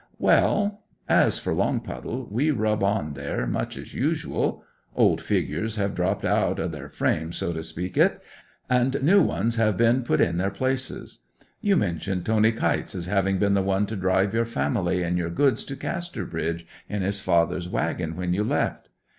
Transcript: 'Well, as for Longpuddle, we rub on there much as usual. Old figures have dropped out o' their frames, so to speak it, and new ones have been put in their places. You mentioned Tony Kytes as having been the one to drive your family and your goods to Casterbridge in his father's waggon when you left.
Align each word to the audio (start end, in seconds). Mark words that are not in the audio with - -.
'Well, 0.17 0.81
as 1.07 1.37
for 1.37 1.53
Longpuddle, 1.53 2.27
we 2.31 2.49
rub 2.49 2.81
on 2.83 3.13
there 3.13 3.45
much 3.45 3.77
as 3.77 3.93
usual. 3.93 4.63
Old 4.95 5.21
figures 5.21 5.75
have 5.75 5.93
dropped 5.93 6.25
out 6.25 6.59
o' 6.59 6.67
their 6.67 6.89
frames, 6.89 7.37
so 7.37 7.53
to 7.53 7.61
speak 7.63 7.97
it, 7.97 8.19
and 8.67 9.03
new 9.03 9.21
ones 9.21 9.57
have 9.57 9.77
been 9.77 10.01
put 10.01 10.19
in 10.19 10.37
their 10.39 10.49
places. 10.49 11.19
You 11.61 11.77
mentioned 11.77 12.25
Tony 12.25 12.51
Kytes 12.51 12.95
as 12.95 13.05
having 13.05 13.37
been 13.37 13.53
the 13.53 13.61
one 13.61 13.85
to 13.85 13.95
drive 13.95 14.33
your 14.33 14.43
family 14.45 15.03
and 15.03 15.19
your 15.19 15.29
goods 15.29 15.63
to 15.65 15.75
Casterbridge 15.75 16.65
in 16.89 17.03
his 17.03 17.19
father's 17.19 17.69
waggon 17.69 18.15
when 18.15 18.33
you 18.33 18.43
left. 18.43 18.89